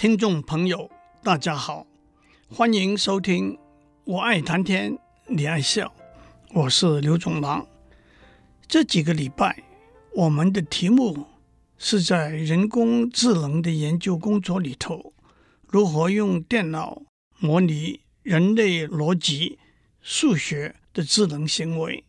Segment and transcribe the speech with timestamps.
[0.00, 0.90] 听众朋友，
[1.22, 1.86] 大家好，
[2.48, 3.52] 欢迎收听
[4.04, 5.88] 《我爱谈天，你爱笑》，
[6.54, 7.66] 我是刘总郎。
[8.66, 9.62] 这几个礼拜，
[10.14, 11.26] 我们的题目
[11.76, 15.12] 是在人工智能的研究工作里头，
[15.68, 17.02] 如何用电脑
[17.38, 19.58] 模拟人类逻辑、
[20.00, 22.04] 数学的智能行为。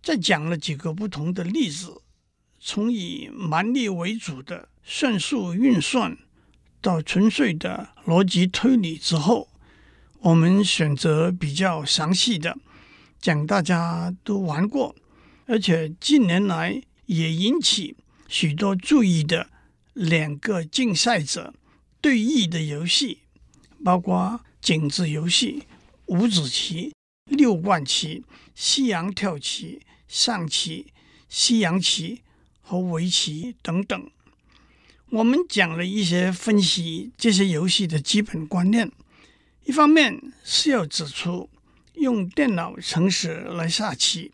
[0.00, 2.00] 再讲了几个不同的例子，
[2.58, 6.16] 从以蛮力为主的算术运算。
[6.86, 9.48] 到纯粹的逻辑推理之后，
[10.20, 12.56] 我们选择比较详细的
[13.20, 14.94] 讲大家都玩过，
[15.46, 17.96] 而且近年来也引起
[18.28, 19.48] 许多注意的
[19.94, 21.52] 两个竞赛者
[22.00, 23.18] 对弈的游戏，
[23.82, 25.64] 包括井字游戏、
[26.04, 26.92] 五子棋、
[27.24, 30.92] 六贯棋、西洋跳棋、象棋、
[31.28, 32.22] 西洋棋
[32.60, 34.08] 和围棋等等。
[35.10, 38.90] 我们讲了一些分析这些游戏的基本观念，
[39.64, 41.48] 一方面是要指出
[41.94, 44.32] 用电脑程式来下棋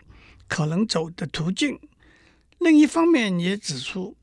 [0.49, 1.79] 可能走的途径，
[2.59, 4.17] 另一方面也指出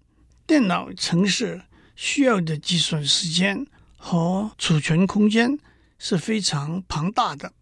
[0.47, 1.61] 电脑程式
[1.95, 5.59] 需要的计算时间和储存空间
[5.99, 7.53] 是非常庞大的，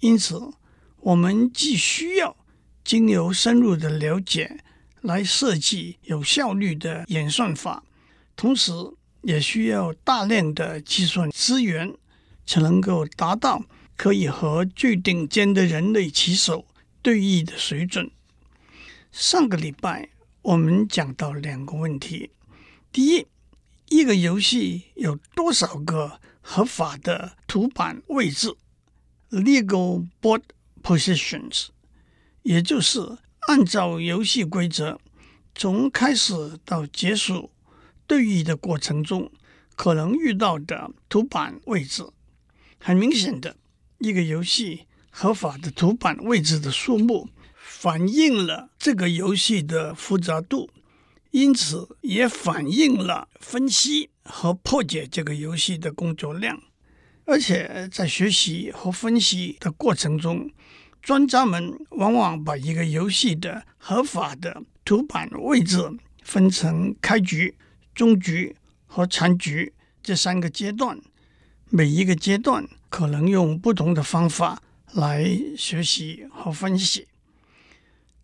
[0.00, 0.50] 因此
[1.00, 2.34] 我们既需要
[2.82, 4.60] 经由深入的了解
[5.02, 7.84] 来设计有效率的演算法。
[8.36, 8.72] 同时，
[9.22, 11.94] 也需要大量的计算资源，
[12.44, 13.64] 才能够达到
[13.96, 16.66] 可以和最顶尖的人类棋手
[17.00, 18.10] 对弈的水准。
[19.12, 20.10] 上个礼拜
[20.42, 22.30] 我们讲到两个问题：
[22.92, 23.26] 第一，
[23.88, 28.54] 一个游戏有多少个合法的图板位置
[29.30, 30.42] （legal board
[30.82, 31.68] positions），
[32.42, 35.00] 也就是按照游戏规则
[35.54, 37.52] 从开始到结束。
[38.06, 39.30] 对弈的过程中
[39.74, 42.04] 可能遇到的图板位置，
[42.78, 43.56] 很明显的，
[43.98, 50.70] 一个游戏合法的图板位置的数目反映了这个游戏的复杂度，
[51.30, 56.60] 因此也反映了分析和破解这个游戏的工作量。
[57.24, 60.50] 而且在学习和分析的过程中，
[61.00, 65.90] 专家们往往把一个游戏的合法的图板位置
[66.22, 67.56] 分成开局。
[67.94, 68.56] 中局
[68.86, 69.72] 和残局
[70.02, 71.00] 这三个阶段，
[71.70, 74.60] 每一个阶段可能用不同的方法
[74.92, 77.06] 来学习和分析。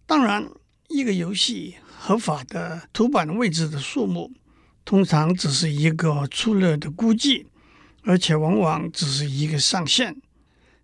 [0.06, 0.50] 当然，
[0.88, 4.32] 一个游戏合法的图板位置的数目，
[4.84, 7.46] 通常只是一个粗略的估计，
[8.02, 10.16] 而且往往只是一个上限。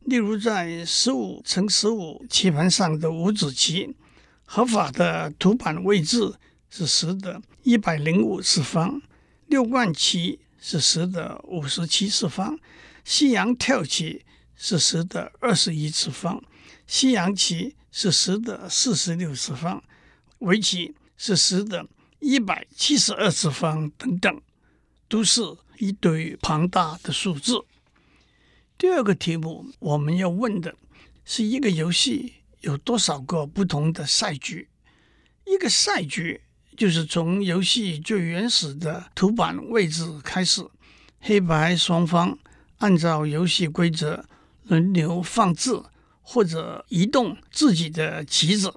[0.00, 3.96] 例如，在十五乘十五棋盘上的五子棋，
[4.44, 6.34] 合法的图板位置。
[6.68, 9.02] 是十的一百零五次方，
[9.46, 12.56] 六冠棋是十的五十七次方，
[13.02, 16.40] 西洋跳棋是十的二十一次方，
[16.86, 19.82] 西洋棋是十的四十六次方，
[20.38, 21.88] 围棋是十的
[22.20, 24.40] 一百七十二次方，等等，
[25.08, 25.42] 都是
[25.78, 27.64] 一堆庞大的数字。
[28.78, 30.76] 第二个题目，我们要问的
[31.24, 34.68] 是一个游戏有多少个不同的赛局？
[35.44, 36.42] 一个赛局。
[36.76, 40.62] 就是从游戏最原始的图板位置开始，
[41.20, 42.38] 黑白双方
[42.78, 44.24] 按照游戏规则
[44.64, 45.82] 轮流放置
[46.20, 48.74] 或者移动自己的棋子，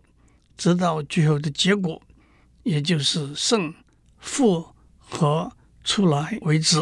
[0.55, 2.01] 直到最后的结果，
[2.63, 3.73] 也就是胜
[4.17, 5.51] 负和
[5.83, 6.77] 出来为止。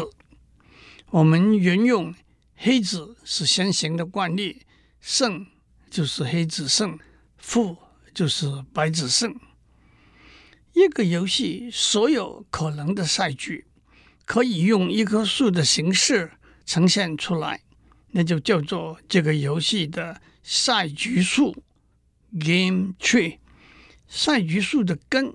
[1.10, 2.14] 我们沿用
[2.54, 4.62] 黑子是先行的惯例，
[5.00, 5.46] 胜
[5.90, 6.98] 就是黑子胜，
[7.38, 7.76] 负
[8.14, 9.34] 就是白子胜。
[10.78, 13.66] 一个游戏所有可能的赛局，
[14.24, 16.30] 可以用一棵树的形式
[16.64, 17.62] 呈现出来，
[18.12, 21.64] 那就叫做这个游戏的赛局树
[22.38, 23.38] （Game Tree）。
[24.06, 25.34] 赛局树的根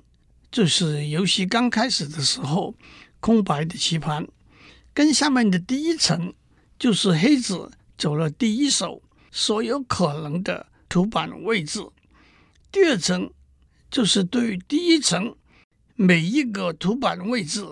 [0.50, 2.76] 就是游戏刚开始的时候
[3.20, 4.26] 空白的棋盘，
[4.94, 6.34] 根下面的第一层
[6.80, 11.86] 就是黑子走了第一手所有可能的图板位置，
[12.72, 13.30] 第二层。
[13.94, 15.36] 就是对于第一层
[15.96, 17.64] 每一个图板位置，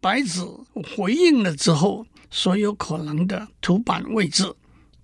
[0.00, 0.48] 白子
[0.96, 4.50] 回应了之后，所有可能的图板位置，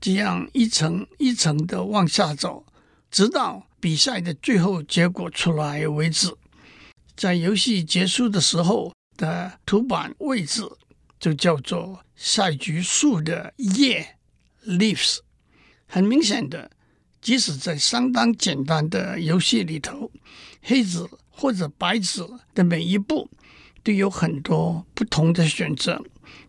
[0.00, 2.64] 这样一层一层的往下走，
[3.10, 6.34] 直到比赛的最后结果出来为止。
[7.14, 10.62] 在游戏结束的时候的图板位置，
[11.20, 14.16] 就叫做赛局树的叶
[14.64, 15.18] （leaves）。
[15.86, 16.70] 很明显的。
[17.20, 20.10] 即使在相当简单的游戏里头，
[20.62, 23.28] 黑子或者白子的每一步
[23.82, 26.02] 都有很多不同的选择，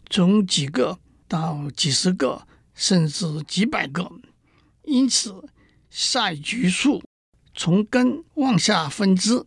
[0.09, 4.11] 从几个到几十个，甚至几百个。
[4.83, 5.43] 因此，
[5.89, 7.03] 赛局数
[7.53, 9.45] 从根往下分支，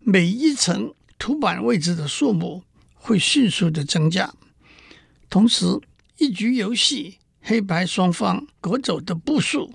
[0.00, 2.62] 每一层图板位置的数目
[2.94, 4.32] 会迅速的增加。
[5.28, 5.64] 同时，
[6.18, 9.74] 一局游戏黑白双方各走的步数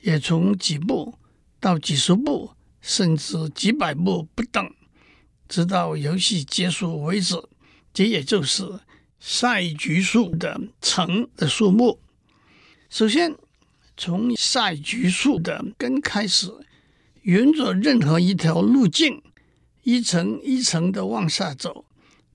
[0.00, 1.18] 也从几步
[1.60, 2.50] 到几十步，
[2.80, 4.74] 甚至几百步不等。
[5.48, 7.34] 直到游戏结束为止，
[7.94, 8.80] 这也就是
[9.18, 12.00] 赛局数的层的数目。
[12.90, 13.34] 首先，
[13.96, 16.52] 从赛局数的根开始，
[17.22, 19.22] 沿着任何一条路径，
[19.82, 21.86] 一层一层的往下走，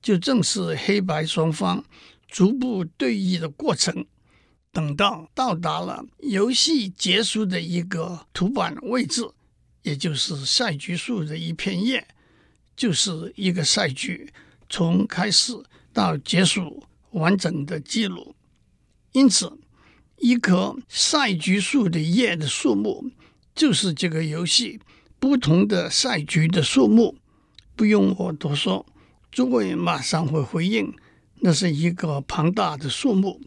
[0.02, 1.86] 就正是黑白双方
[2.28, 4.06] 逐步对弈的过程。
[4.74, 9.22] 等到到达了游戏结束的一个图板位置，
[9.84, 12.06] 也就是赛局数的一片页。
[12.76, 14.34] 就是一个赛局
[14.68, 15.54] 从开始
[15.94, 18.36] 到结束完整的记录，
[19.12, 19.60] 因此，
[20.18, 23.12] 一棵赛局数的叶的数目
[23.54, 24.80] 就是这个游戏
[25.20, 27.16] 不同的赛局的数目。
[27.76, 28.84] 不用我多说，
[29.32, 30.92] 诸位马上会回应，
[31.42, 33.40] 那是一个庞大的数目。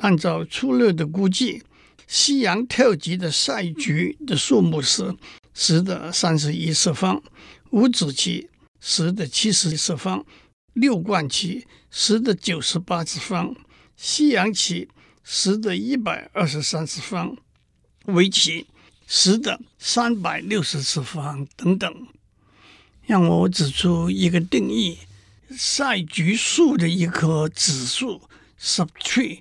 [0.00, 1.62] 按照粗略的估计，
[2.06, 5.14] 西洋跳级的赛局的数目是
[5.54, 7.22] 十的三十一次方，
[7.70, 8.48] 五子棋。
[8.82, 10.24] 十的七十次方，
[10.72, 13.54] 六冠棋十的九十八次方，
[13.94, 14.88] 西洋棋
[15.22, 17.36] 十的一百二十三次方，
[18.06, 18.66] 围棋
[19.06, 22.08] 十的三百六十次方等等。
[23.02, 24.96] 让我指出一个定义：
[25.50, 28.22] 赛局数的一颗指数
[28.58, 29.40] subtree，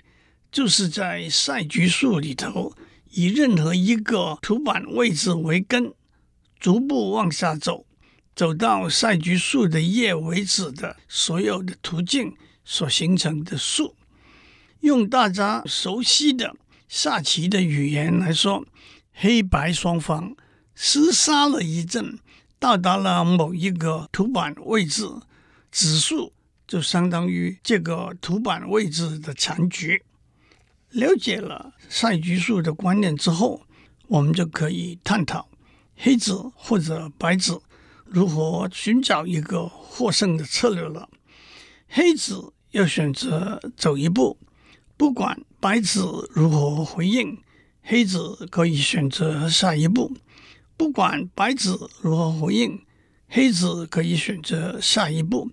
[0.51, 2.74] 就是在赛局数里头，
[3.12, 5.94] 以任何一个图板位置为根，
[6.60, 7.86] 逐步往下走。
[8.36, 13.96] 走到赛局数的页为止的所有的途径所形成的数，
[14.80, 16.56] 用大家熟悉的
[16.88, 18.66] 下棋的语言来说，
[19.12, 20.38] 黑白双方
[20.78, 22.18] 厮杀了一阵，
[22.57, 25.06] 到达了某一个图板位置，
[25.69, 26.31] 子数
[26.66, 30.02] 就相当于这个图板位置的残局。
[30.92, 33.62] 了解了赛局数的观念之后，
[34.08, 35.50] 我们就可以探讨
[35.96, 37.62] 黑子或者白子。
[38.12, 41.08] 如何寻找一个获胜的策略了？
[41.88, 44.40] 黑子要选择走一步，
[44.98, 47.38] 不管白子如何回应，
[47.84, 50.12] 黑子可以选择下一步；
[50.76, 52.82] 不管白子如何回应，
[53.28, 55.52] 黑子可以选择下一步，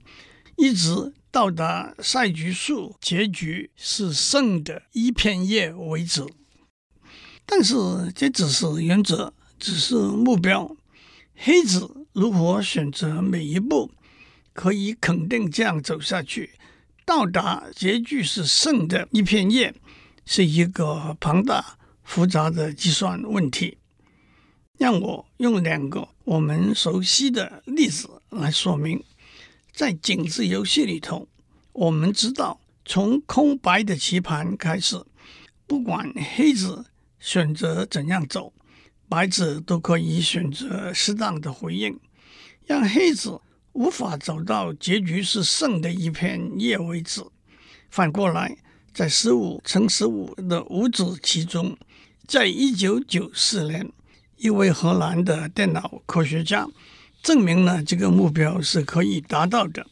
[0.57, 6.25] 一直到达赛局数结局是胜的一片叶为止。
[7.45, 7.75] 但是
[8.15, 10.75] 这只是原则，只是目标。
[11.35, 12.07] 黑子。
[12.15, 13.91] 如何选择每一步，
[14.55, 16.53] 可以肯定这样走下去，
[17.05, 19.75] 到达结局是胜的一片叶，
[20.25, 23.77] 是一个庞大复杂的计算问题。
[24.79, 29.05] 让我用两个我们熟悉的例子来说明。
[29.77, 31.29] 在井字游戏里头，
[31.75, 34.97] 我们知道从空白的棋盘开始，
[35.67, 36.87] 不管黑子
[37.21, 38.55] 选择怎样走，
[39.07, 42.01] 白子都可以选择适当的回应。
[42.65, 43.39] 让黑子
[43.75, 47.23] 无法走到结局是胜的一片叶为止。
[47.91, 48.57] 反过来，
[48.95, 51.77] 在十五乘十五的五子棋中，
[52.27, 53.93] 在一九九四年，
[54.39, 56.67] 一位荷兰的电脑科学家
[57.27, 59.85] 证明了这个目标是可以达到的。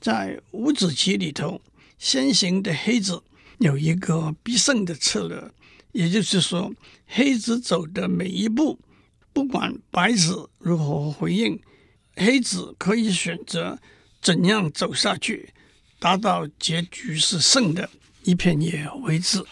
[0.00, 1.60] 在五子棋里头，
[1.98, 3.22] 先行的黑子
[3.58, 5.50] 有一个必胜的策略，
[5.92, 6.72] 也就是说，
[7.06, 8.78] 黑子走的每一步，
[9.34, 11.60] 不管白子如何回应。
[12.16, 13.78] 黑子可以选择
[14.22, 15.52] 怎样走下去，
[15.98, 17.90] 达到结局是胜的
[18.22, 19.44] 一片野为止。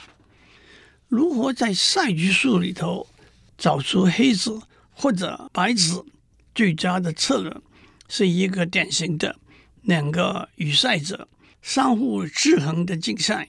[1.09, 3.07] 如何在赛局数里头
[3.59, 4.63] 找出黑子
[4.95, 6.03] 或者白子
[6.55, 7.55] 最佳的策略，
[8.09, 9.37] 是一个典型的
[9.83, 11.29] 两个与赛者
[11.61, 13.49] 相互制衡的竞赛。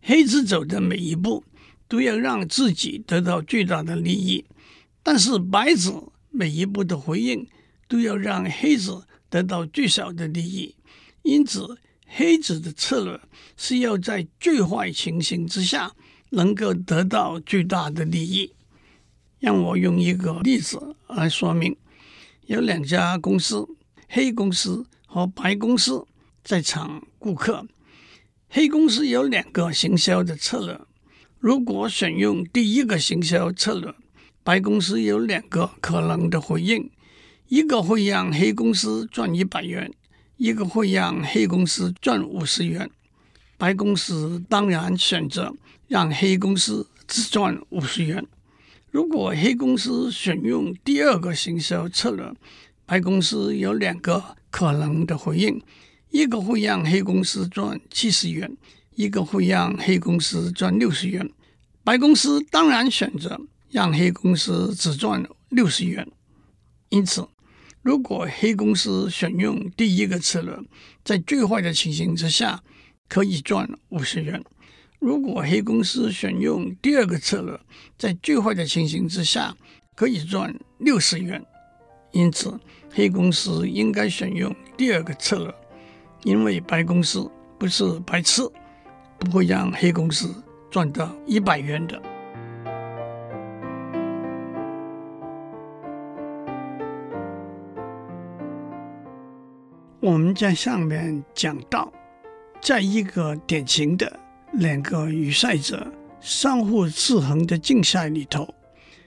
[0.00, 1.44] 黑子走的每一步
[1.88, 4.44] 都要让自己得到最大的利益，
[5.02, 5.92] 但是白子
[6.30, 7.46] 每一步的回应。
[7.88, 10.74] 都要让黑子得到最小的利益，
[11.20, 13.20] 因此黑子的策略
[13.54, 15.92] 是要在最坏情形之下
[16.30, 18.54] 能够得到最大的利益。
[19.40, 21.76] 让我用一个例子来说明：
[22.52, 23.66] 有两家公司，
[24.10, 26.04] 黑公司和白公司
[26.44, 27.66] 在场顾客。
[28.50, 30.78] 黑公司有两个行销的策略，
[31.40, 33.94] 如果选用第一个行销策略，
[34.44, 36.90] 白公司有两个可能的回应。
[37.48, 39.90] 一个会让黑公司赚一百元，
[40.36, 42.90] 一个会让黑公司赚五十元。
[43.56, 45.54] 白公司当然选择
[45.88, 48.26] 让黑公司只赚五十元。
[48.92, 52.30] 如果黑公司选用第二个行销策略，
[52.84, 55.62] 白公司有两个可能的回应：
[56.10, 58.54] 一个会让黑公司赚七十元，
[58.94, 61.26] 一个会让黑公司赚六十元。
[61.82, 66.06] 白公司当然选择让黑公司只赚六十元。
[66.90, 67.26] 因此，
[67.80, 70.54] 如果黑公司选用第一个策略，
[71.02, 72.62] 在最坏的情形之下
[73.08, 74.38] 可以赚五十元；
[75.02, 77.58] 如果黑公司选用第二个策略，
[77.98, 79.52] 在最坏的情形之下
[79.96, 81.44] 可以赚六十元。
[82.12, 82.56] 因此，
[82.88, 85.52] 黑公司应该选用第二个策略，
[86.22, 87.28] 因为白公司
[87.58, 88.42] 不是白痴，
[89.18, 90.32] 不会让黑公司
[90.70, 92.00] 赚到一百元的。
[99.98, 101.92] 我们在上面讲到，
[102.60, 104.20] 在一个典型的
[104.52, 108.54] 两个与赛者相互制衡的竞赛里头，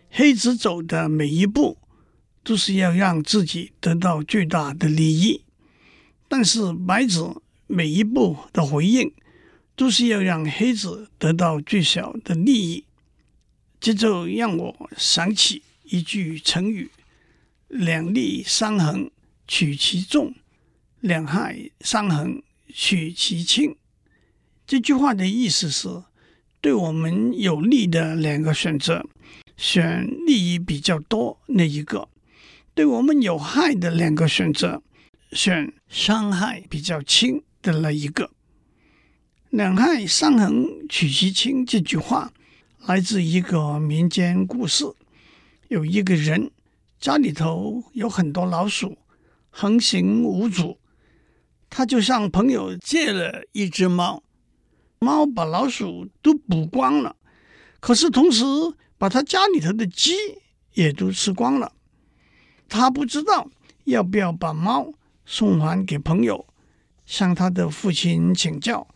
[0.09, 1.77] 黑子走的每一步
[2.43, 5.43] 都是要让自己得到最大的利益，
[6.27, 9.13] 但是白子每一步的回应
[9.75, 12.85] 都是要让黑子得到最小的利益。
[13.79, 16.89] 这就让我想起一句成语
[17.69, 19.11] ：“两利相衡，
[19.47, 20.33] 取其重。”
[21.01, 22.41] 两害相衡，
[22.73, 23.75] 取其轻。
[24.67, 25.87] 这句话的意思是，
[26.59, 29.05] 对我们有利的两个选择，
[29.55, 32.09] 选利益比较多那一个；
[32.73, 34.81] 对我们有害的两个选择，
[35.31, 38.31] 选伤害比较轻的那一个。
[39.51, 41.63] 两害相衡，取其轻。
[41.63, 42.33] 这句话
[42.87, 44.83] 来自一个民间故事：
[45.67, 46.49] 有一个人
[46.99, 48.97] 家里头有很多老鼠，
[49.51, 50.79] 横行无阻。
[51.69, 54.23] 他就向朋友借了一只猫，
[55.05, 57.15] 猫把老鼠都捕光了，
[57.79, 58.43] 可是同时
[58.97, 60.13] 把他家里头的鸡
[60.73, 61.71] 也都吃光了。
[62.67, 63.47] 他不知道
[63.83, 64.91] 要不要把猫
[65.23, 66.47] 送还给朋友，
[67.05, 68.87] 向他的父亲请教。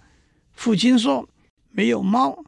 [0.53, 1.29] 父亲说
[1.69, 2.43] ：“没有猫，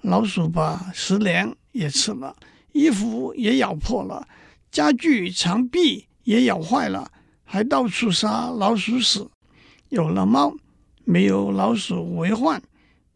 [0.00, 2.34] 老鼠把食粮也吃了，
[2.72, 4.26] 衣服也咬破了，
[4.70, 7.12] 家具墙壁也咬坏了，
[7.44, 9.28] 还到处撒老鼠屎。”
[9.90, 10.56] 有了猫，
[11.04, 12.62] 没有老鼠为患，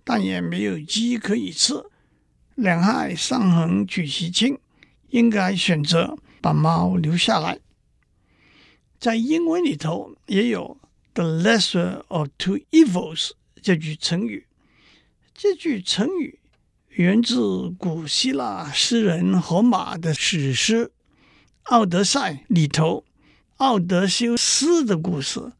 [0.08, 1.74] 但也没有鸡可以吃。
[2.54, 4.56] 两害相衡取其轻，
[5.08, 7.58] 应该选择把猫留下来。
[9.00, 10.78] 在英文里头也有
[11.12, 14.46] “the lesser of two evils” 这句成语。
[15.34, 16.38] 这句成语
[16.90, 20.86] 源自古希腊诗人荷马的史诗
[21.64, 23.04] 《奥德赛》里头
[23.56, 25.52] 奥德修斯的故事。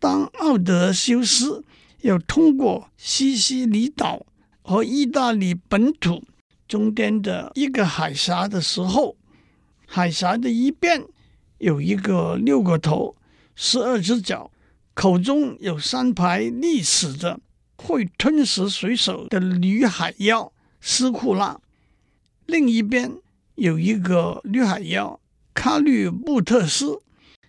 [0.00, 1.64] 当奥德修斯
[2.04, 4.26] 要通过西西里岛
[4.60, 6.22] 和意大利本土
[6.68, 9.16] 中间的一个海峡的时候，
[9.86, 11.02] 海峡的一边
[11.56, 13.16] 有一个六个头、
[13.56, 14.50] 十二只脚、
[14.92, 17.40] 口中有三排利齿的
[17.76, 21.58] 会吞食水手的女海妖斯库拉；
[22.44, 23.10] 另一边
[23.54, 25.18] 有一个女海妖
[25.54, 27.00] 卡律布特斯，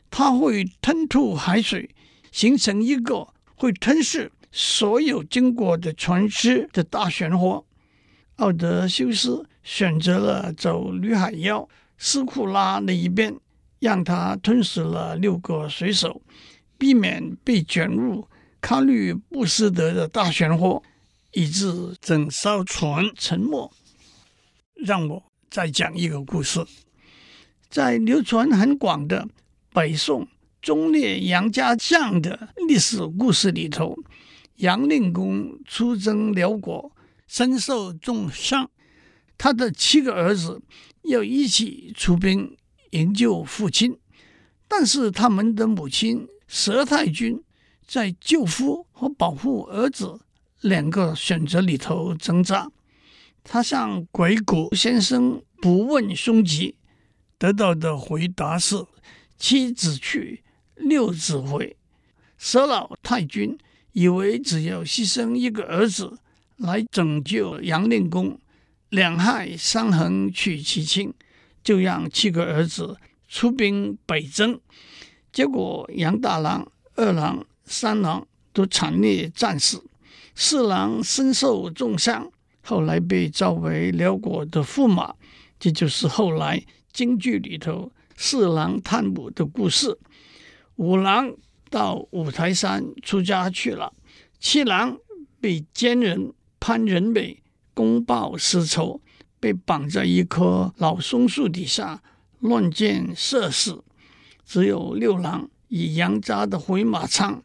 [0.10, 1.90] 它会吞吐海水。
[2.32, 7.66] 形成一个会吞噬所有经过的船只的大漩涡。
[8.38, 13.36] 奥德修斯选择了走女海妖斯库拉那一边，
[13.80, 16.22] 让他吞噬了六个水手，
[16.78, 18.26] 避免被卷入
[18.62, 20.82] 卡律布斯德的大漩涡，
[21.34, 23.70] 以致整艘船沉没。
[24.76, 26.66] 让我再讲一个故事，
[27.70, 29.28] 在流传很广的
[29.74, 30.26] 北宋。
[30.62, 33.96] 忠烈杨家将的历史故事里头，
[34.56, 36.92] 杨令公出征辽国，
[37.28, 38.70] 身受重伤，
[39.38, 40.62] 他的七个儿子
[41.04, 42.58] 要一起出兵
[42.92, 43.98] 营救父亲，
[44.68, 47.44] 但是他们的母亲佘太君
[47.86, 50.20] 在救夫和保护儿子
[50.62, 52.72] 两个选择里头挣扎。
[53.44, 56.78] 他向鬼谷先生不问凶吉，
[57.38, 58.86] 得到的回答是
[59.38, 60.44] 七子去。
[60.78, 61.78] 六子回，
[62.38, 63.58] 佘老太君
[63.96, 66.20] 以为只要牺牲一个儿子
[66.58, 68.38] 来拯救杨令公，
[68.90, 71.14] 两害相衡取其轻，
[71.64, 72.98] 就让七个儿子
[73.30, 74.60] 出兵北征。
[75.32, 79.82] 结果杨大郎、二郎、三郎都惨烈战死，
[80.36, 82.30] 四郎身受重伤，
[82.64, 85.16] 后来被召为辽国的驸马。
[85.58, 86.62] 这就是后来
[86.92, 89.98] 京剧里头四郎探母的故事。
[90.76, 91.34] 五郎
[91.70, 93.94] 到五台山出家去了，
[94.40, 94.98] 七郎
[95.42, 97.42] 被奸人潘仁美
[97.74, 99.02] 公报私仇，
[99.40, 102.02] 被绑在一棵老松树底下
[102.40, 103.84] 乱箭射死。
[104.46, 107.44] 只有六郎以杨家的回马枪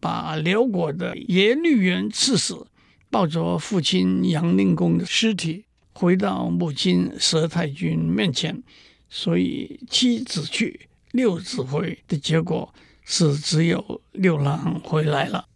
[0.00, 2.66] 把辽国的耶律元刺死，
[3.08, 8.62] 抱着父亲杨令公的尸体回到母亲佘太君面前。
[9.08, 12.72] 所以七子去，六子回的结果
[13.04, 15.46] 是只有六郎回来了。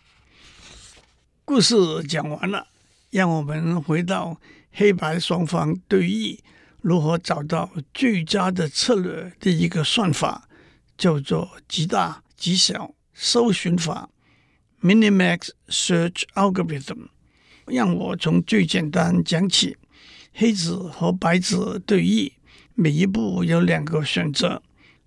[1.44, 2.66] 故事讲完了，
[3.10, 4.40] 让我们回到
[4.72, 6.38] 黑白双方对弈
[6.80, 10.48] 如何找到最佳的策略的一个算法，
[10.96, 14.08] 叫做极大极小搜寻法
[14.82, 17.08] （Minimax Search Algorithm）。
[17.66, 19.76] 让我从最简单讲起，
[20.34, 22.32] 黑子和白子对弈。
[22.74, 24.60] 每一步有两个选择，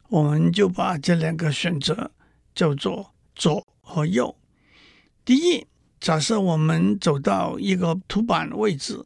[0.08, 2.12] 我们就把这两个选择
[2.58, 4.36] 叫做左和右。
[5.24, 5.68] 第一，
[6.00, 9.06] 假设我们走到一个图板位置，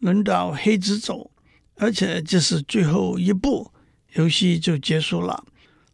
[0.00, 1.30] 轮到黑子走，
[1.76, 3.72] 而且这是最后一步，
[4.16, 5.46] 游戏就结束了。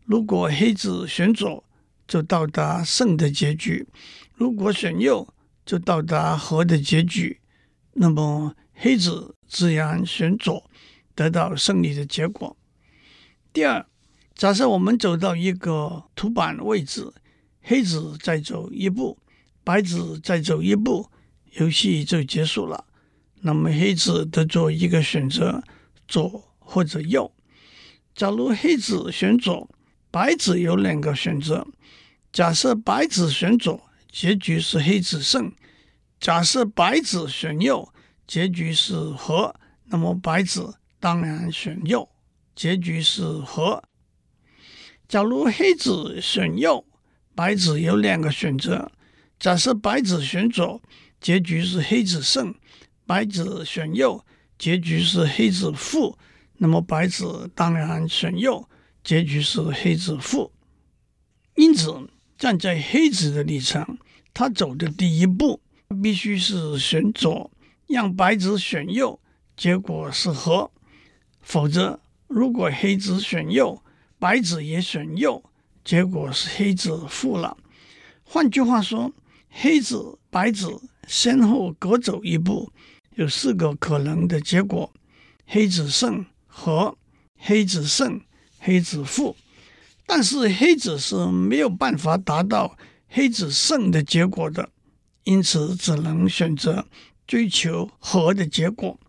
[0.05, 1.63] 如果黑子选左，
[2.09, 3.87] 就到达胜的结局；
[4.35, 5.33] 如果选右，
[5.65, 7.41] 就到达和的结局。
[7.93, 10.69] 那么黑子自然选左。
[11.13, 12.57] 得到胜利的结果。
[13.53, 13.87] 第二，
[14.41, 17.13] 假设我们走到一个图板位置，
[17.61, 19.19] 黑子再走一步，
[19.63, 21.11] 白子再走一步，
[21.59, 22.87] 游戏就结束了。
[23.43, 25.63] 那么黑子得做一个选择，
[26.09, 27.31] 左或者右。
[28.15, 29.69] 假如黑子选左，
[30.11, 31.67] 白子有两个选择。
[32.33, 33.79] 假设白子选左，
[34.11, 35.51] 结局是黑子胜；
[36.19, 37.93] 假设白子选右，
[38.27, 39.55] 结局是和。
[39.85, 40.77] 那么白子。
[40.99, 42.09] 当然选右，
[42.55, 43.83] 结局是和。
[45.11, 46.85] 假如黑子选右，
[47.35, 48.93] 白子有两个选择。
[49.41, 50.81] 假设白子选左，
[51.21, 52.55] 结局是黑子胜；
[53.07, 54.25] 白子选右，
[54.57, 56.17] 结局是黑子负。
[56.59, 58.69] 那么白子当然选右，
[59.03, 60.53] 结局是黑子负。
[61.57, 61.93] 因此，
[62.39, 63.99] 站在黑子的立场，
[64.33, 65.61] 他走的第一步
[66.01, 67.51] 必须是选左，
[67.89, 69.21] 让白子选右，
[69.57, 70.71] 结果是和。
[71.41, 73.83] 否则，如果黑子选右，
[74.21, 75.43] 白子也选右，
[75.83, 77.57] 结果是黑子负了。
[78.23, 79.11] 换句话说，
[79.49, 80.79] 黑子、白子
[81.09, 82.71] 先后各走一步，
[83.15, 84.93] 有四个可能的结果：
[85.47, 86.99] 黑子胜、和、
[87.39, 88.21] 黑子胜、
[88.59, 89.35] 黑子负。
[90.05, 92.77] 但是黑子是没有办法达到
[93.09, 94.69] 黑子胜的结果的，
[95.25, 96.85] 因此只能选择
[97.27, 99.01] 追求和的结果。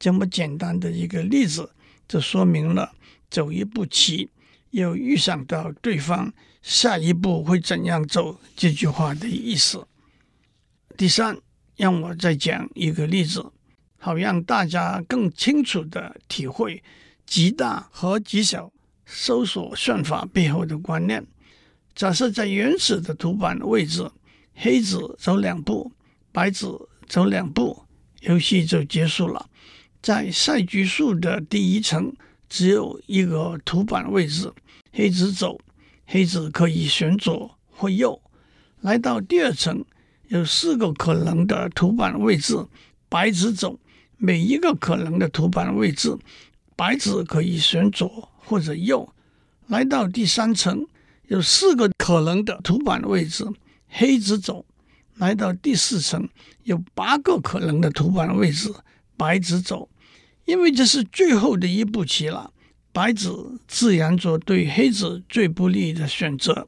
[0.00, 1.70] 这么简单的一个例子，
[2.08, 2.92] 就说明了
[3.30, 4.28] 走一步棋，
[4.70, 9.86] 有预想到对方下一步会怎样走这句话的意思。
[10.96, 11.38] 第三，
[11.76, 13.52] 让我再讲一个例子，
[13.98, 16.82] 好让大家更清楚地体会
[17.24, 18.72] 极大和极小
[19.06, 21.26] 搜索算法背后的观念。
[21.94, 24.10] 假设在原始的图板位置，
[24.54, 25.92] 黑子走两步，
[26.30, 27.84] 白子走两步，
[28.20, 29.48] 游戏就结束了。
[30.00, 32.12] 在赛局数的第一层，
[32.48, 34.52] 只有一个图板位置，
[34.92, 35.60] 黑子走，
[36.06, 38.20] 黑子可以选左或右。
[38.80, 39.84] 来到第二层，
[40.28, 42.54] 有四个可能的图板位置，
[43.08, 43.78] 白子走，
[44.16, 46.16] 每一个可能的图板位置，
[46.76, 49.12] 白子可以选左或者右。
[49.66, 50.86] 来到第三层，
[51.26, 53.44] 有四个可能的图板位置，
[53.88, 54.64] 黑子走。
[55.16, 56.28] 来到第四层，
[56.62, 58.72] 有八个可能的图板位置。
[59.16, 59.88] 白子走，
[60.48, 62.50] 因为这是最后的一步棋了，
[62.90, 66.66] 白子自然做对黑子最不利的选择。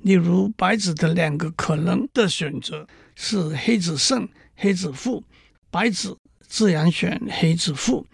[0.00, 5.24] 例如，白子的两个可能的选择是黑子胜、黑子负，
[5.70, 8.06] 白子自然选黑子负。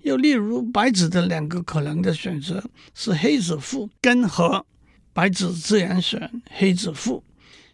[0.00, 2.64] 又例如，白子的两个可能的选择
[2.94, 4.64] 是黑子负跟和，
[5.12, 7.22] 白子自然选黑子负。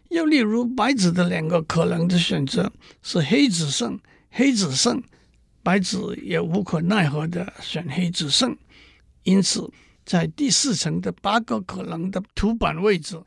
[0.09, 2.69] 又例如，白子的两个可能的选择
[3.01, 3.97] 是黑子胜、
[4.31, 5.01] 黑子胜。
[5.63, 8.55] 白子也无可奈何地选黑子胜，
[9.23, 9.71] 因此
[10.05, 13.19] 在第四层的八个可能的图板位置，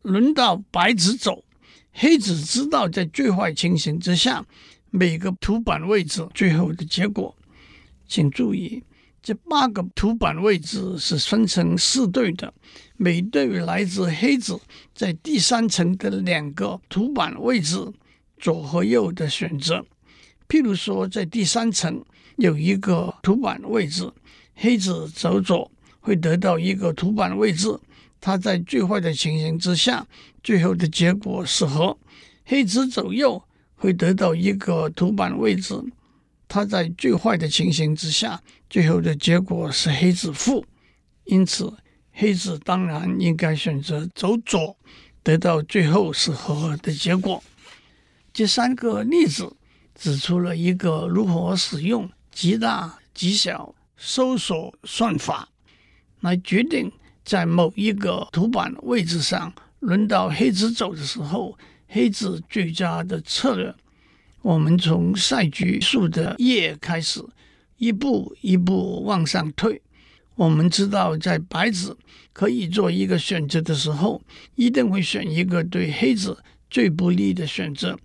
[0.00, 1.44] 轮到白子走。
[1.92, 4.42] 黑子知道在最坏情形之下，
[4.90, 7.36] 每个图板位置最后的结果。
[8.08, 8.82] 请注意，
[9.22, 12.54] 这八个图板位置是分成四对的，
[12.96, 14.58] 每对来自黑子
[14.94, 17.92] 在第三层的两个图板位置
[18.38, 19.84] 左和右的选择。
[20.52, 22.04] 譬如说，在第三层
[22.36, 24.12] 有一个图板位置，
[24.54, 27.74] 黑子走左会得到一个图板位置。
[28.20, 30.06] 它在最坏的情形之下，
[30.42, 31.96] 最后的结果是和。
[32.44, 33.42] 黑子走右
[33.76, 35.74] 会得到一个图板位置。
[36.46, 38.38] 它在最坏的情形之下，
[38.68, 40.66] 最后的结果是黑子负，
[41.24, 41.72] 因此
[42.12, 44.76] 黑子当然应该选择走左，
[45.22, 47.42] 得到最后是和的结果。
[48.34, 49.56] 这三个例子
[49.94, 55.48] 指出了一个如何使用极大极小搜索算法
[56.20, 56.90] 来决定
[57.24, 63.74] 在某一个图板位置上，轮到黑子走的时候，黑子最佳的策略。
[64.40, 67.24] 我们从赛局数的页开始，
[67.76, 69.80] 一步一步往上推。
[70.34, 71.96] 我们知道，在白子
[72.32, 74.20] 可以做一个选择的时候，
[74.56, 77.96] 一定会选一个对黑子最不利的选择。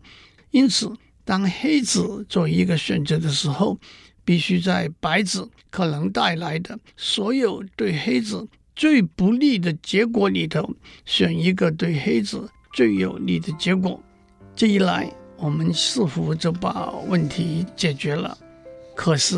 [0.52, 0.91] 因此，
[1.27, 3.77] 当黑子做一个选择的时候，
[4.23, 14.01] 必须在白子可能带来的所有对黑子最不利的结果里头，选一个对黑子最有利的结果。
[14.55, 18.37] 这一来，我们似乎就把问题解决了。
[18.95, 19.37] 可是，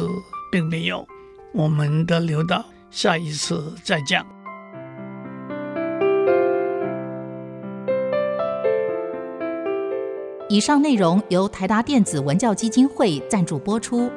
[0.51, 1.07] 并没有。
[1.55, 4.23] 我们的留到下一次再讲。
[10.49, 14.09] 以上内容由台达电子文教基金会赞助播出。